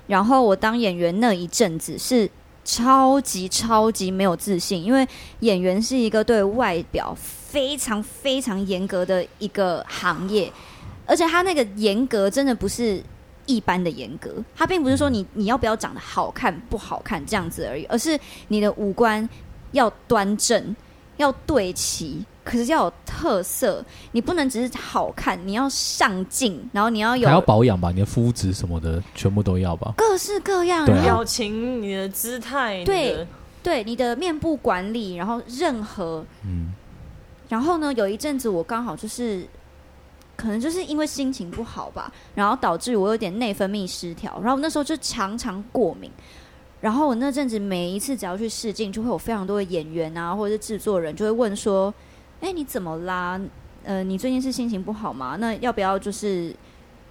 [0.07, 2.29] 然后我当演员那一阵子是
[2.64, 5.07] 超级超级没有自信，因为
[5.40, 10.53] 演员是一个对外表非常非常严格的一个行业，
[11.07, 13.03] 而且他那个严格真的不是。
[13.44, 19.29] 一般的严格，他并不是说你你要不要长得好看不好看这样子而已，而是你的五官
[19.72, 20.74] 要端正，
[21.16, 23.85] 要对齐，可是要有特色。
[24.12, 29.92] 你不能只是好看，你要上镜，然后你要有还要保养吧，你的肤质什么的全部都要吧。
[29.96, 33.26] 各式各样，对啊表情、你的姿态，对你的
[33.62, 36.72] 对你的面部管理，然后任何，嗯，
[37.48, 39.46] 然后呢，有一阵子我刚好就是。
[40.35, 46.11] 可能就是因为心情不好吧，然后导致我有点内分泌失调，然后那时候就常常过敏，
[46.83, 51.95] 然后我那阵子每一次只要去试镜，就会有非常多的演员啊，或者是制作人就会问说
[52.42, 53.40] ：“哎、你怎么啦？
[53.85, 55.37] 呃，你最近是心情不好吗？
[55.38, 56.53] 那要不要就是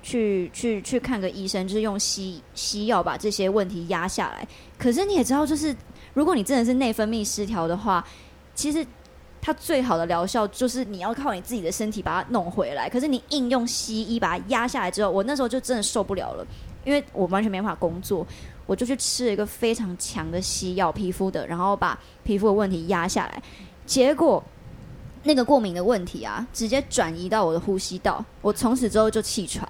[0.03, 4.45] 去去去看个医生，就是用西西药把这些问题压下来？
[4.77, 5.73] 可是你也知道，就是
[6.13, 8.05] 如果你真的是内分泌失调的话，
[8.53, 8.85] 其实
[9.41, 12.89] 它最好的疗效就是你要靠你自己的身体把它弄回来。
[12.89, 16.45] 可是你硬用西医把它压下来之后，我那时候就真的受不了了，
[16.83, 18.27] 因为我完全没法工作，
[18.71, 23.43] 我就去吃了一个非常强的西药皮肤的，然后把皮肤的问题压下来。
[23.85, 24.41] 结果
[25.23, 29.67] 那个过敏的问题啊，直接转移到我的呼吸道，我从此之后就气喘。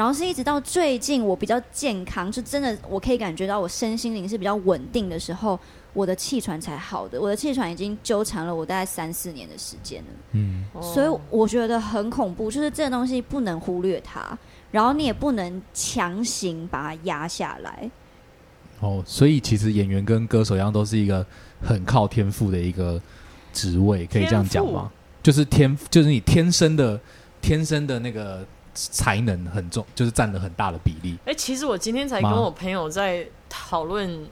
[0.00, 5.60] 然后是一直到最近我比较健康，就真的我可以感觉到我身心灵是比较稳定的时候，
[5.92, 7.20] 我的气喘才好的。
[7.20, 14.26] 我的气喘已经纠缠了我大概三四年的时间了，嗯，所以我觉得很恐怖，就是这个东西不能忽略它，
[14.70, 17.90] 然后你也不能强行把它压下来。
[18.78, 21.26] 哦，所以其实演员跟歌手一样，都是一个
[21.60, 22.98] 很靠天赋的一个
[23.52, 24.90] 职位，可以这样讲吗？
[25.22, 26.98] 就是天，就是你天生的
[27.42, 28.46] 天生的那个
[28.90, 31.18] 才能很重，就是占了很大的比例。
[31.26, 34.26] 哎、其实我今天才跟我朋友在讨论，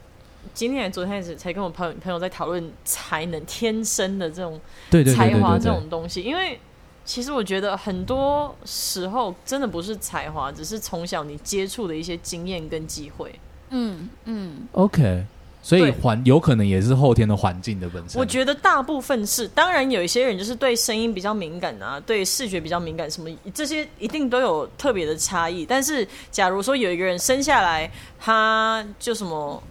[0.54, 4.58] 今天还昨天还是才跟我朋友朋友在讨论才能天生的这种
[4.90, 6.58] 对对对才华这种东西，因为
[7.04, 13.34] 其实我觉得很多时候真的不是才华，只是从小你接触的一些经验跟机会。
[13.70, 15.24] 嗯嗯，OK，
[15.62, 18.18] 所以环有可能也是后天的环境的本身。
[18.18, 25.66] 我觉得大部分是，当然有一些人就是对声音比较敏感啊，对视觉比较敏感，什么这些一定都有特别的差异。
[25.66, 29.62] 但是，假如说有一个人生下来，他就什么。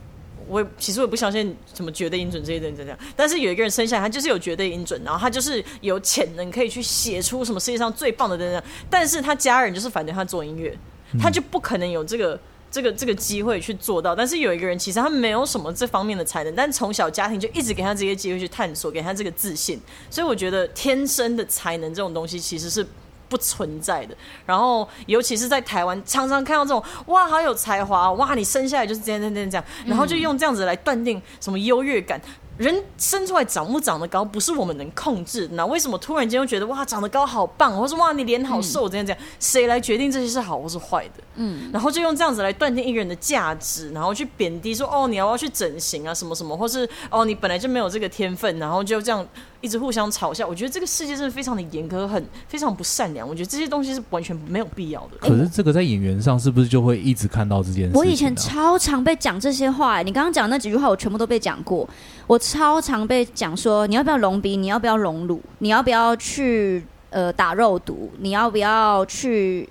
[0.50, 10.73] 我也其实我也不相信什么绝对音准这些东西这样，但是有一个人生下来，他就是有绝对音准，然后他就是有潜能可以去写出什么世界上最棒的等等，但是他家人就是反对他做音乐，
[11.19, 12.39] 他就不可能有这个
[12.77, 14.15] 这个这个机会去做到。
[14.15, 22.85] 但是有一个人其实他没有什么这方面的才能，但从小家庭就一直给他这些机会去探索，给他这个自信，所以我觉得天生的才能这种东西其实是。
[23.29, 32.21] 不存在的，然后尤其是在台湾，常常看到这种哇，好有才华，哇，你生下来就是这样这样这样，然后就用这样子来断定什么优越感。
[32.57, 35.55] 人生出来长不长得高，不是我们能控制的。
[35.55, 41.23] 那为什么突然间又觉得哇，长得高好棒，或是哇，你脸好瘦，这样这样，谁来决定这些是好或是坏的？
[41.35, 49.25] 嗯，然后就用这样子来断定一个人的价值，然后去贬低说哦，你要不要去整形啊，什么什么，或是哦，你本来就没有这个天分，然后就这样
[49.67, 50.47] 一直互相嘲笑。
[50.47, 53.27] 我觉得这个世界真的非常的严苛，很非常不善良。
[53.27, 55.17] 我觉得这些东西是完全没有必要的。
[55.19, 57.97] 可是这个在演员上是不是就会一直看到这件事情、啊？
[57.97, 61.88] 我以前超常被讲这些话、你刚刚讲那几句话，我全部都被讲过。
[62.25, 64.56] 我超常被讲说，你要不要隆鼻？
[64.56, 65.41] 你要不要隆乳？
[65.60, 68.10] 你要不要去呃打肉毒？
[68.19, 69.67] 你要不要去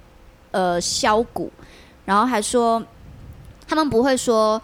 [0.51, 1.51] 呃削骨？
[2.05, 2.83] 然后还说，
[3.67, 4.61] 他们不会说，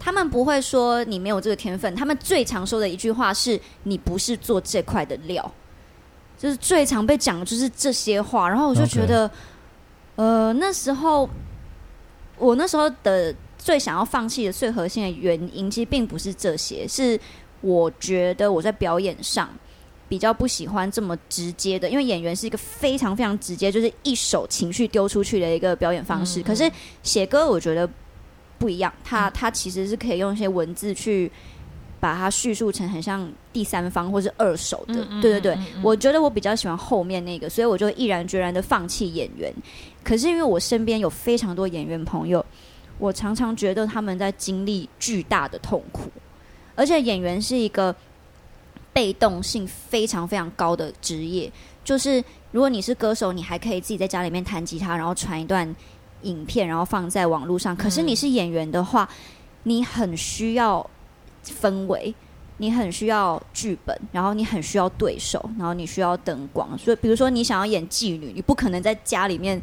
[0.00, 1.94] 他们不会说你没有这个天分。
[1.94, 5.52] 他们最常说的一句话是你不是做这块的料，
[6.38, 8.48] 就是最常被讲的就是这些话。
[8.48, 9.30] 然后我就觉得
[10.16, 11.28] 呃，那时候
[12.38, 17.20] 我那时候的最想要放弃的最核心的原因，其实并不是这些，是
[17.60, 19.48] 我觉得我在表演上
[20.08, 26.40] 比较不喜欢这么直接的，因为演员是一个非常非常直接，就是一手情绪丢出去的一个表演方式。
[26.40, 26.70] 嗯嗯可是
[27.02, 27.88] 写歌，我觉得
[28.60, 31.28] 不一样，它它其实是可以用一些文字去。
[32.00, 39.52] 把它叙述成很像第三方或是二手的，嗯嗯对对对，我觉得我比较喜欢后面那个，所以我就毅然决然的放弃演员。
[40.02, 42.42] 可是因为我身边有非常多演员朋友，
[42.96, 46.10] 我常常觉得他们在经历巨大的痛苦，
[46.74, 47.94] 而且演员是一个
[48.94, 51.52] 被动性非常非常高的职业。
[51.84, 55.68] 就是如果你是歌手，你还可以自己在家里面弹吉他，然后传一段
[56.22, 57.76] 影片，然后放在网络上。
[57.76, 59.08] 可是你是演员的话，
[59.64, 60.88] 你很需要
[61.44, 62.14] 氛围。
[62.62, 66.76] 你很需要剧本，然后你很需要对手，然后你需要灯光。
[66.76, 69.58] 所以，比如说你想要演妓女，你不可能在家里面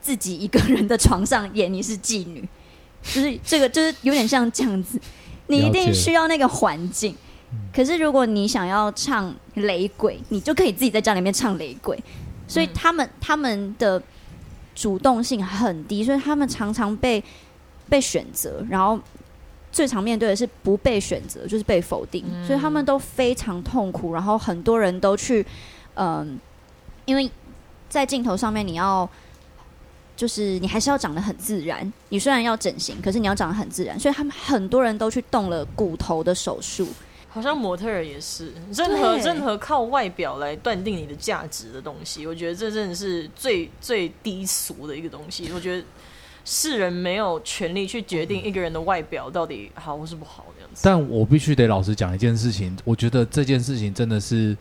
[0.00, 2.42] 自己一个人的床上演你是妓女，
[3.04, 5.00] 就是这个就是有点像这样子，
[5.46, 7.14] 你一定需要那个环境。
[7.72, 11.96] 可是如果你想要唱雷鬼，你就可以自己在家里面唱雷鬼。
[12.48, 14.02] 所以他们他们的
[14.74, 17.22] 主动性很低，所以他们常常被
[17.88, 18.98] 被选择，然后
[19.72, 24.12] 最常面对的是不被选择，就是被否定，所以他们都非常痛苦。
[24.14, 25.44] 然后很多人都去，
[25.94, 26.38] 嗯、
[27.04, 27.30] 因为
[27.88, 29.08] 在镜头上面你要。
[30.16, 36.86] 就是你还是要长得很自然，你虽然要整形，可是你要长得很自然，所以他们很多人都去动了骨头的手术。
[37.32, 45.48] 好像模特儿也是，任何任何靠外表来断定你的价值的东西，我觉得这真的是最最低俗的一个东西。
[45.54, 45.84] 我觉得
[46.44, 50.80] 世人没有权利去决定一个人的外表到底好或是不好这样子。
[50.84, 54.56] 但我必须得老实讲一件事情，我觉得这件事情真的是，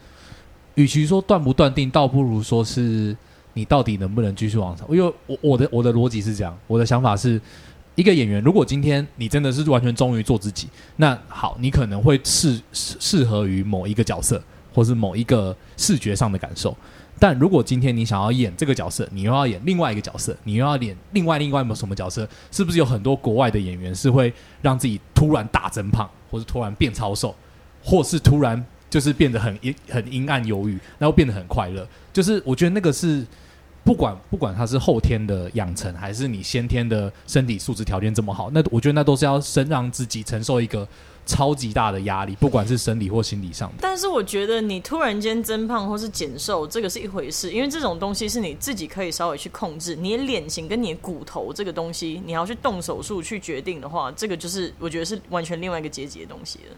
[0.75, 3.17] 与其说断不断定，倒不如说是
[3.53, 4.87] 你到底能不能继续往上。
[4.91, 7.41] 因为我我的我的逻辑是这样，我的想法是，
[7.99, 14.41] 一个演员，如果今天你真的是完全忠于做自己，那好，你可能会适适适合于某一个角色，
[14.73, 16.73] 或是某一个视觉上的感受。
[17.19, 27.35] 但如果今天你想要演这个角色，你又要演另外一个角色，你又要演另外另外什么角色，是不是有很多国外的演员是会让自己突然大增胖，或是突然变超瘦，
[27.83, 31.85] 或是突然就是变得很阴很阴暗忧郁，然后变得很快乐。
[32.13, 33.27] 就是我觉得那个是
[33.83, 40.87] 不管不管它是后天的养成，还是你先天的身体素质条件这么好，那我觉得那都是要先让自己承受一个
[41.25, 43.75] 超级大的压力，不管是生理或心理上的。
[43.81, 49.95] 但是我觉得你突然间增胖或是减瘦，这个是一回事，因为这种东西是你自己可以稍微去控制。
[49.95, 56.75] 你的脸型跟你的骨头这个东西，你要去动手术去决定的话，这个就是我觉得是完全另外一个阶级的东西了，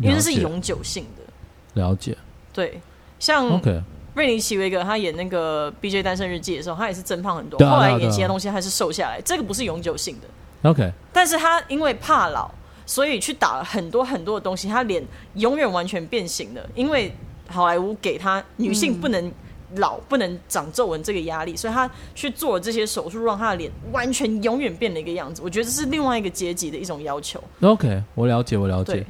[0.00, 1.82] 因为这是永久性的。
[1.82, 2.16] 了解
[2.52, 2.80] 对，
[3.18, 3.82] 像，OK，
[4.14, 10.70] 瑞尼奇维格他演那个《BJ 单身日记》的时候，他也是增胖很多，对啊后来对啊对啊演其他东西还是瘦下来，这个不是永久性的。
[10.70, 12.50] OK，但是他因为怕老，
[12.86, 16.60] 所以去打了很多很多的东西，他脸永远完全变形了。
[16.74, 17.14] 因为
[17.48, 19.32] 好莱坞给他女性不能
[19.76, 25.42] 老、不能长皱纹这个压力，所以他去做了这些手术，让他的脸完全永远变了一个样子。
[25.44, 27.42] 我觉得这是另外一个阶级的一种要求。
[27.60, 29.06] OK，我了解，我了对解。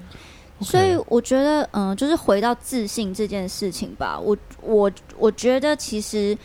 [0.64, 4.18] 所以我觉得，嗯、就是回到自信这件事情吧。
[4.18, 6.36] 我我我觉得，其实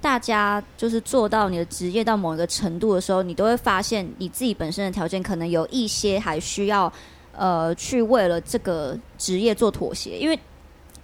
[0.00, 6.92] 大家就是做到你的职业到某一个程度的时候，你都会发现你自己本身的条件可能有一些还需要
[7.36, 10.18] 呃去为了这个职业做妥协。
[10.18, 10.38] 因为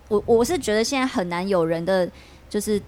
[0.08, 2.10] 我我是觉得现在很难有人的
[2.48, 2.80] 就是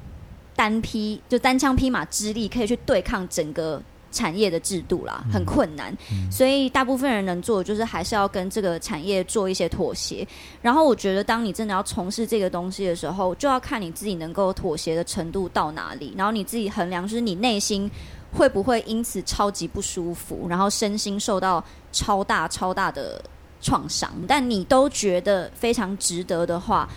[0.56, 5.96] 单匹就单枪匹马之力可以去对抗整个产业的制度啦，很困难。
[6.30, 10.26] 所以大部分人能做的就是还是要跟这个产业做一些妥协。
[10.60, 17.90] 然后我觉得，当你真的要从事这个东西的时候，就要看你自己能够妥协的程度到哪里，然后你自己衡量，就是你内心
[18.32, 23.22] 会不会因此超级不舒服，然后身心受到超大超大的
[23.60, 24.10] 创伤。
[24.28, 26.88] 但你都觉得非常值得的话，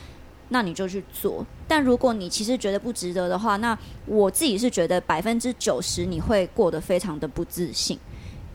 [0.49, 1.45] 那你就去做。
[1.67, 7.97] 但如果你其实觉得不值得的话，那我自己是觉得百分之九十你会过得非常的不自信。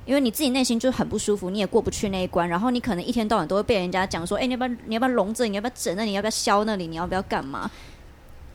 [0.06, 7.70] 因为你自己内心就很不舒服，你也过不去那一关，然后你可能一天到晚都会被人家讲说，哎、你要不要你要不要隆这里，你要不要整那里，你要不要削那里，你要不要干嘛？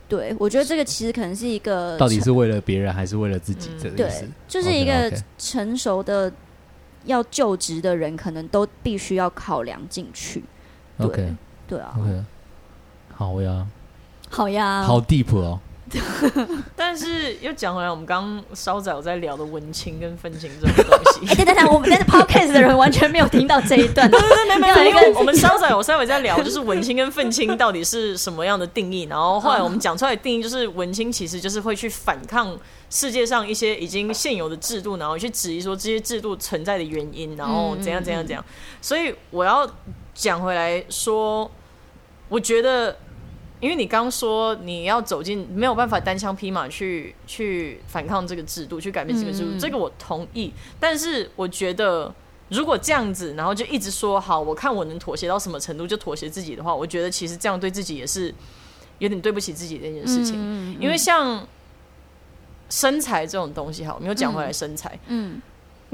[0.08, 3.70] 对，我觉得这个其实可能是一个到底是为了别人还是为了自己？
[3.78, 6.32] 这个意对思，就是一个成熟的
[7.04, 10.42] 要就职的人，可能都必须要考量进去。
[10.98, 11.34] 对 OK
[11.68, 11.96] 对啊
[13.16, 13.66] 好呀，
[14.30, 15.60] 好呀，好 deep 哦。
[16.74, 21.34] 但是又讲回来，我们刚刚稍早有在聊的文青跟愤青这种东西 哎、。
[21.36, 24.08] 等等等，我们在 podcast 的人完全没有听到这一段。
[24.10, 32.58] 对对对，没有一因为个我们稍早有稍微在聊，就是文青跟愤青到底是什么样的定义，然后后来我们讲出来的定义就是文青其实就是会去反抗
[32.90, 38.44] 世界上一些已经现有的制度，然后去质疑说这些制度存在的原因，然后怎样怎样怎样。
[38.80, 39.70] 所以我要
[40.12, 41.48] 讲回来说，
[42.28, 42.96] 我觉得。
[43.64, 50.52] 因为你刚说你要走进没有办法单枪匹马去去反抗这个制度，去改变这个制度，这个我同意。
[50.78, 52.14] 但是我觉得，
[52.50, 58.34] 如果这样子，然后就一直说好，我看我能妥协到什么程度就妥协自己的话，我觉得其实这样对自己也是
[58.98, 60.34] 有点对不起自己的一件事情。
[60.36, 61.48] 嗯因为像
[62.68, 65.40] 身材这种东西，哈，我们又讲回来身材，嗯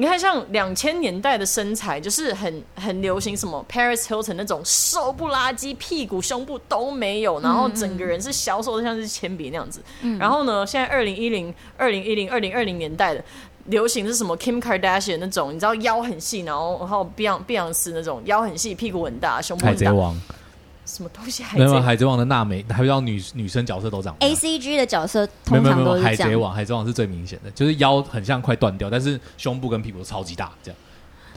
[0.00, 9.82] 你看，像两千年代的身材，就是很很流行什么 Paris Hilton 那种瘦不拉几，屁股胸部都没有，然后整个人是消瘦的像是铅笔那样子。
[10.18, 13.22] 然后呢，现在二零一零、二零一零、二零二零年代的
[13.66, 20.18] 流行是什么 Kim Kardashian 那种，你知道腰很细，然后然后碧昂碧昂斯那种腰很细，屁股很大，胸部很大，海贼王，
[20.90, 26.14] 什么东西海没有贼没有海贼王的娜美，还有女女生角色都长 A C G 的角色通常没有没有海。
[26.14, 30.78] 贼王，海贼王是最明显的，就是腰很像快断掉，但是胸部跟屁股都超级大，这样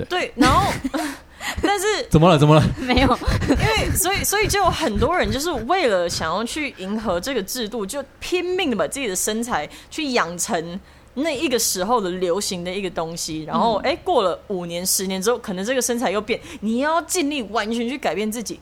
[0.10, 0.70] 对，然后
[1.62, 2.38] 但是怎么了？
[2.38, 2.64] 怎么了？
[2.80, 10.80] 没有，因为所以所以就有很多人就是为了想要去迎合这个制度，就拼命的把自己的身材去养成
[11.14, 18.60] 那一个时候的流行的一个东西，然后哎、诶过了五年十年之后，可能这个身材又变，你要尽力完全去改变自己。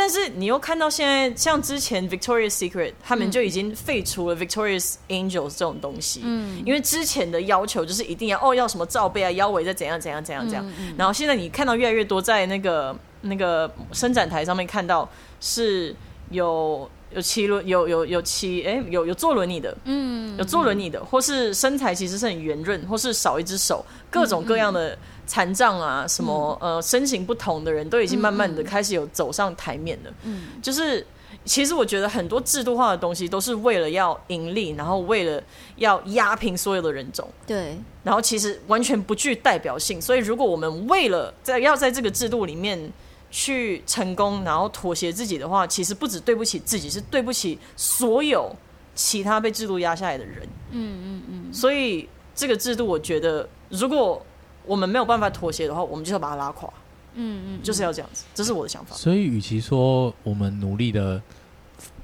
[0.00, 15.06] 但是你又看到现在，像之前 Victoria's Secret 他们就已经废除了 Victoria's Angels 这种东西，嗯，因为之前的要求就是一定要哦要什么罩杯啊，腰围再怎样怎样怎样怎样，然后现在你看到越来越多在那个那个伸展台上面看到
[15.38, 15.94] 是
[16.30, 24.96] 有有骑轮有有有骑哎、有有坐轮椅的，嗯，有坐轮椅的，或是身材其实是很圆润，或是少一只手，各种各样的
[25.30, 31.06] 残障啊，什么呃身形不同的人都已经慢慢的开始有走上台面了，嗯，就是。
[31.44, 35.42] 其实我觉得很多制度化的东西都是为了要盈利，然后为了
[35.76, 40.02] 要压平所有的人种，对，然后其实完全不具代表性。
[40.02, 42.92] 所以，如果我们为了在要在这个制度里面
[43.30, 48.54] 去成功，然后妥协自己的话，其实不止对不起自己，是对不起所有
[48.94, 50.46] 其他被制度压下来的人。
[50.72, 51.54] 嗯嗯嗯。
[51.54, 54.20] 所以这个制度，我觉得如果
[54.66, 56.72] 我们没有办法妥协的话，我们就要把它拉垮。
[57.14, 58.94] 嗯嗯，就是要这样子，这是我的想法。
[58.94, 61.20] 所以，与其说我们努力的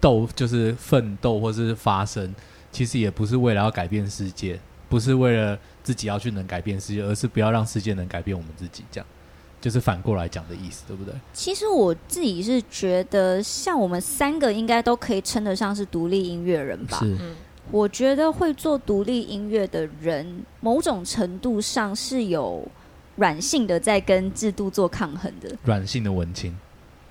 [0.01, 2.35] 斗，就是奋斗或是发声，
[2.73, 8.85] 其实也不是为了要改变世界，不是为了自己要去能改变世界，而是不要让世界能改变我们自己。
[8.91, 9.07] 这样，
[9.61, 11.15] 就是反过来讲的意思，对不对？
[11.33, 16.99] 其实我自己是觉得，像我们三个应该都可以称得上是独立音乐人吧。
[16.99, 17.37] 是，嗯，
[17.71, 22.67] 我觉得会做独立音乐的人，某种程度上是有
[23.17, 25.57] 软性的在跟制度做抗衡的。
[25.64, 26.57] 软性的文青，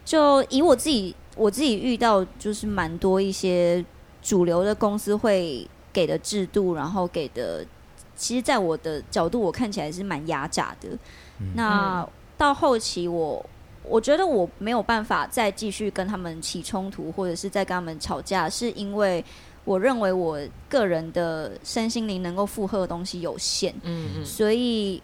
[0.05, 3.83] 就以我自己我自己遇到，就是蛮多一些
[4.21, 7.65] 主流的公司会给的制度，然后给的，
[8.15, 10.89] 其实，在我的角度，我看起来是蛮压榨的。
[11.39, 13.45] 嗯那到后期我，
[13.83, 19.23] 我觉得我没有办法再继续跟他们起冲突，或者是再跟他们吵架，是因为
[19.65, 20.39] 我认为我
[20.69, 25.01] 个人的身心灵能够负荷的东西有限，嗯嗯，所以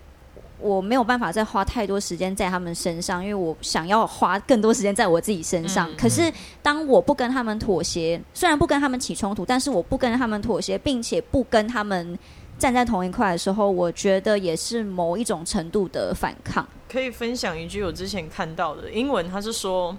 [0.60, 5.90] 我没有办法再花太多时间在他们身上，因为我想要花更多时间在我自己身上。
[5.92, 6.32] 嗯可是
[6.62, 12.18] 当我不跟他们妥协，虽然不跟他们起冲突，但是我不跟他们妥协，并且不跟他们
[12.60, 16.64] 站在同一块的时候，我觉得也是某一种程度的反抗。
[16.88, 19.98] 可以分享一句我之前看到的英文，他是说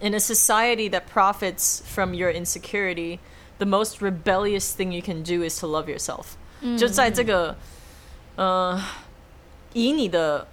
[0.00, 3.18] ：“In a society that profits from your insecurity,
[3.60, 6.24] the most rebellious thing you can do is to love yourself。”
[6.62, 7.56] 嗯就在这个
[8.36, 8.78] 呃，
[9.72, 10.46] 以你的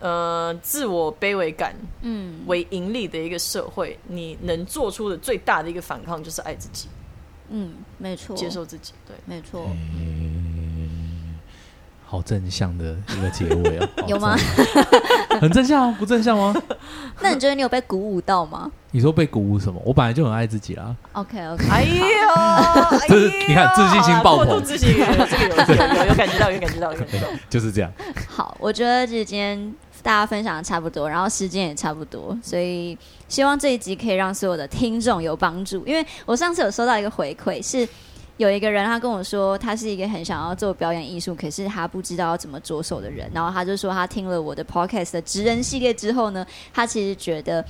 [0.00, 6.88] 呃自我卑微感嗯为盈利的一个社会，你能做出的最大的一个反抗就是爱自己，
[7.50, 8.94] 嗯，没错，接受自己。
[9.06, 9.66] 对，没错。
[12.06, 14.34] 好正向的一个结尾啊， 有吗？
[15.40, 16.52] 很正向啊，不正向吗？
[17.20, 19.80] 那你觉得你有被鼓舞到吗你说被鼓舞什么？
[19.84, 20.94] 我本来就很爱自己啦。
[21.12, 27.28] ？OK OK， 哎呦， 这是你看自信心爆棚过度自信，这个 有有有有感觉到，有感觉到，有感觉到。
[27.48, 27.92] 就是这样。
[28.28, 35.86] 好，我觉得就是今天大家分享的差不多，然后时间也差不多，所以希望这一集可以让所有的听众有帮助。
[35.86, 37.88] 因为我上次有收到一个回馈，是
[38.38, 43.30] 有一个人他跟我说，他是一个很想要做表演艺术，可是他不知道要怎么着手的人。
[43.32, 47.64] 然后他就说，他听了我的 podcast 的职人系列之后呢，他其实觉得。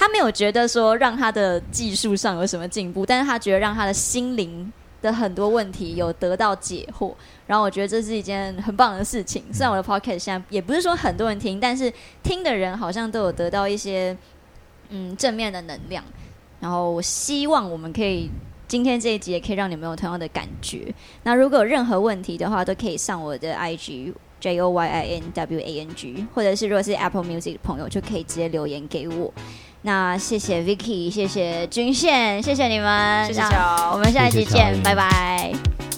[0.00, 4.72] 他没有觉得说让他的技术上有什么进步，但是他觉得让他的心灵
[5.02, 7.12] 的很多问题有得到解惑。
[7.46, 9.44] 然后我觉得这是一件很棒的事情。
[9.52, 11.92] 虽然我的 podcast 现在也不是说很多人听，但是
[12.22, 14.16] 听的人好像都有得到一些
[14.88, 16.02] 嗯正面的能量。
[16.60, 18.30] 然后我希望我们可以
[18.66, 20.90] 今天这一集也可以让你们有同样的感觉。
[21.24, 29.30] 那如果有任何问题的话，都可以上我的 IG J O Y I N W A N G，或者是如果是 Apple Music 的朋友，就可以直接留言给我。
[29.82, 35.89] 那谢谢 Vicky，谢谢君宪，谢谢你们，谢谢那我们下一期谢谢小见，英拜拜。